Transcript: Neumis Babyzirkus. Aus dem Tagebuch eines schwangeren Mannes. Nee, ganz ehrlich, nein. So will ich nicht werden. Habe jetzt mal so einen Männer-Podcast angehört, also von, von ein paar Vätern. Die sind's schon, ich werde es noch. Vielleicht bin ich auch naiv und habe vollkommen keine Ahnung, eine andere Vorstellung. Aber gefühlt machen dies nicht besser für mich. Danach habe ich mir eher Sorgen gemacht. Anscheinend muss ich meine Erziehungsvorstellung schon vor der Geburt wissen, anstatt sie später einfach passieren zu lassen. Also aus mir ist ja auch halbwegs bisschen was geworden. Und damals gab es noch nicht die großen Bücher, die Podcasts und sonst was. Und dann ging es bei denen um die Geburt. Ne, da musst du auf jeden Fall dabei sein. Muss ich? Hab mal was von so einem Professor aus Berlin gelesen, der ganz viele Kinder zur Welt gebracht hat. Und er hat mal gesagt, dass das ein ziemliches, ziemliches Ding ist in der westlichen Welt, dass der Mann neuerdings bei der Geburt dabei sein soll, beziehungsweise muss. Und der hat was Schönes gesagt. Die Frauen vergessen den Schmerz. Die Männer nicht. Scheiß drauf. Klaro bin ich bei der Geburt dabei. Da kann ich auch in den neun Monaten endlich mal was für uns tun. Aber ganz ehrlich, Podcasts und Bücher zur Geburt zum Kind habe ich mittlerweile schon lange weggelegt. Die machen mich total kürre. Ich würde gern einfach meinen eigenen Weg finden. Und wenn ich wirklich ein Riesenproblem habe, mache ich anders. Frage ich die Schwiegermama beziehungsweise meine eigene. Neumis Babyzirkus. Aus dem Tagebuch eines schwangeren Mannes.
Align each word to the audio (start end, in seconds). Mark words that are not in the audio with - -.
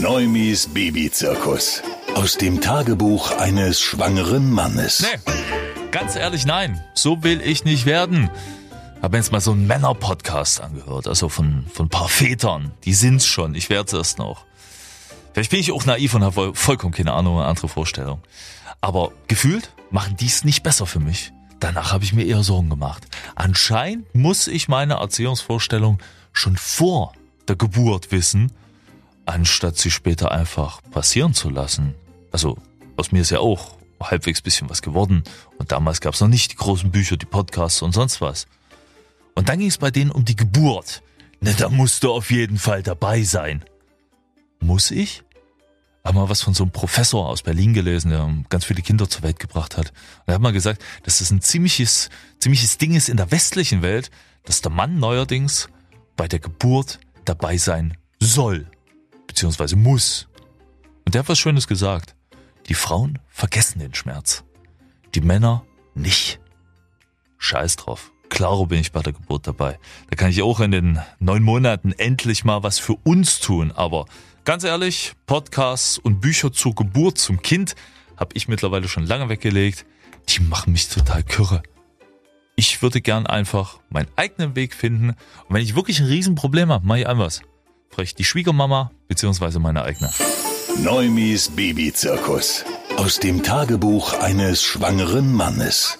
Neumis 0.00 0.66
Babyzirkus. 0.66 1.82
Aus 2.14 2.36
dem 2.36 2.60
Tagebuch 2.60 3.30
eines 3.38 3.80
schwangeren 3.80 4.50
Mannes. 4.50 5.00
Nee, 5.00 5.32
ganz 5.90 6.16
ehrlich, 6.16 6.44
nein. 6.44 6.84
So 6.92 7.22
will 7.22 7.40
ich 7.40 7.64
nicht 7.64 7.86
werden. 7.86 8.28
Habe 9.00 9.16
jetzt 9.16 9.32
mal 9.32 9.40
so 9.40 9.52
einen 9.52 9.66
Männer-Podcast 9.66 10.60
angehört, 10.60 11.08
also 11.08 11.30
von, 11.30 11.64
von 11.72 11.86
ein 11.86 11.88
paar 11.88 12.10
Vätern. 12.10 12.72
Die 12.84 12.92
sind's 12.92 13.26
schon, 13.26 13.54
ich 13.54 13.70
werde 13.70 13.96
es 13.96 14.18
noch. 14.18 14.44
Vielleicht 15.32 15.50
bin 15.50 15.60
ich 15.60 15.72
auch 15.72 15.86
naiv 15.86 16.14
und 16.14 16.24
habe 16.24 16.54
vollkommen 16.54 16.92
keine 16.92 17.14
Ahnung, 17.14 17.38
eine 17.38 17.46
andere 17.46 17.68
Vorstellung. 17.68 18.20
Aber 18.82 19.12
gefühlt 19.28 19.72
machen 19.90 20.16
dies 20.20 20.44
nicht 20.44 20.62
besser 20.62 20.84
für 20.84 21.00
mich. 21.00 21.32
Danach 21.58 21.92
habe 21.92 22.04
ich 22.04 22.12
mir 22.12 22.26
eher 22.26 22.42
Sorgen 22.42 22.68
gemacht. 22.68 23.06
Anscheinend 23.34 24.14
muss 24.14 24.46
ich 24.46 24.68
meine 24.68 24.94
Erziehungsvorstellung 24.94 25.98
schon 26.34 26.58
vor 26.58 27.14
der 27.48 27.56
Geburt 27.56 28.12
wissen, 28.12 28.52
anstatt 29.26 29.76
sie 29.76 29.90
später 29.90 30.32
einfach 30.32 30.80
passieren 30.90 31.34
zu 31.34 31.50
lassen. 31.50 31.94
Also 32.32 32.56
aus 32.96 33.12
mir 33.12 33.22
ist 33.22 33.30
ja 33.30 33.40
auch 33.40 33.76
halbwegs 34.00 34.40
bisschen 34.40 34.70
was 34.70 34.82
geworden. 34.82 35.24
Und 35.58 35.72
damals 35.72 36.00
gab 36.00 36.14
es 36.14 36.20
noch 36.20 36.28
nicht 36.28 36.52
die 36.52 36.56
großen 36.56 36.90
Bücher, 36.90 37.16
die 37.16 37.26
Podcasts 37.26 37.82
und 37.82 37.92
sonst 37.92 38.20
was. 38.20 38.46
Und 39.34 39.48
dann 39.48 39.58
ging 39.58 39.68
es 39.68 39.78
bei 39.78 39.90
denen 39.90 40.10
um 40.10 40.24
die 40.24 40.36
Geburt. 40.36 41.02
Ne, 41.40 41.54
da 41.54 41.68
musst 41.68 42.02
du 42.02 42.12
auf 42.12 42.30
jeden 42.30 42.58
Fall 42.58 42.82
dabei 42.82 43.22
sein. 43.22 43.64
Muss 44.60 44.90
ich? 44.90 45.22
Hab 46.02 46.14
mal 46.14 46.28
was 46.28 46.42
von 46.42 46.54
so 46.54 46.62
einem 46.64 46.70
Professor 46.70 47.28
aus 47.28 47.42
Berlin 47.42 47.74
gelesen, 47.74 48.10
der 48.10 48.32
ganz 48.48 48.64
viele 48.64 48.80
Kinder 48.80 49.08
zur 49.10 49.22
Welt 49.22 49.40
gebracht 49.40 49.76
hat. 49.76 49.88
Und 49.90 50.28
er 50.28 50.34
hat 50.34 50.40
mal 50.40 50.52
gesagt, 50.52 50.82
dass 51.02 51.18
das 51.18 51.30
ein 51.30 51.42
ziemliches, 51.42 52.10
ziemliches 52.38 52.78
Ding 52.78 52.94
ist 52.94 53.08
in 53.08 53.16
der 53.16 53.30
westlichen 53.32 53.82
Welt, 53.82 54.10
dass 54.44 54.62
der 54.62 54.70
Mann 54.70 54.98
neuerdings 54.98 55.68
bei 56.16 56.28
der 56.28 56.38
Geburt 56.38 57.00
dabei 57.24 57.58
sein 57.58 57.96
soll, 58.20 58.70
beziehungsweise 59.36 59.76
muss. 59.76 60.28
Und 61.04 61.14
der 61.14 61.20
hat 61.20 61.28
was 61.28 61.38
Schönes 61.38 61.66
gesagt. 61.68 62.16
Die 62.68 62.74
Frauen 62.74 63.18
vergessen 63.28 63.80
den 63.80 63.94
Schmerz. 63.94 64.44
Die 65.14 65.20
Männer 65.20 65.62
nicht. 65.94 66.40
Scheiß 67.36 67.76
drauf. 67.76 68.12
Klaro 68.30 68.64
bin 68.64 68.80
ich 68.80 68.92
bei 68.92 69.02
der 69.02 69.12
Geburt 69.12 69.46
dabei. 69.46 69.78
Da 70.08 70.16
kann 70.16 70.30
ich 70.30 70.40
auch 70.40 70.60
in 70.60 70.70
den 70.70 71.00
neun 71.18 71.42
Monaten 71.42 71.92
endlich 71.92 72.44
mal 72.44 72.62
was 72.62 72.78
für 72.78 72.94
uns 73.04 73.38
tun. 73.38 73.72
Aber 73.72 74.06
ganz 74.44 74.64
ehrlich, 74.64 75.12
Podcasts 75.26 75.98
und 75.98 76.22
Bücher 76.22 76.50
zur 76.50 76.74
Geburt 76.74 77.18
zum 77.18 77.42
Kind 77.42 77.76
habe 78.16 78.30
ich 78.32 78.48
mittlerweile 78.48 78.88
schon 78.88 79.04
lange 79.04 79.28
weggelegt. 79.28 79.84
Die 80.30 80.40
machen 80.40 80.72
mich 80.72 80.88
total 80.88 81.22
kürre. 81.22 81.62
Ich 82.56 82.80
würde 82.80 83.02
gern 83.02 83.26
einfach 83.26 83.80
meinen 83.90 84.08
eigenen 84.16 84.56
Weg 84.56 84.72
finden. 84.72 85.10
Und 85.10 85.54
wenn 85.54 85.62
ich 85.62 85.76
wirklich 85.76 86.00
ein 86.00 86.06
Riesenproblem 86.06 86.72
habe, 86.72 86.86
mache 86.86 87.00
ich 87.00 87.08
anders. 87.08 87.42
Frage 87.42 87.55
ich 88.04 88.14
die 88.14 88.24
Schwiegermama 88.24 88.90
beziehungsweise 89.08 89.58
meine 89.58 89.82
eigene. 89.82 90.10
Neumis 90.82 91.48
Babyzirkus. 91.48 92.64
Aus 92.96 93.18
dem 93.18 93.42
Tagebuch 93.42 94.14
eines 94.20 94.62
schwangeren 94.62 95.32
Mannes. 95.32 95.98